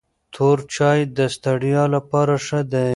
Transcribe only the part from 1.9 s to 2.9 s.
لپاره ښه دی.